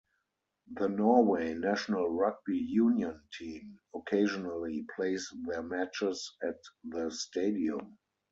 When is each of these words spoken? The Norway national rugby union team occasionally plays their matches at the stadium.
The 0.73 0.89
Norway 0.89 1.53
national 1.53 2.09
rugby 2.09 2.57
union 2.57 3.21
team 3.37 3.79
occasionally 3.93 4.87
plays 4.95 5.31
their 5.45 5.61
matches 5.61 6.35
at 6.41 6.55
the 6.83 7.11
stadium. 7.11 7.99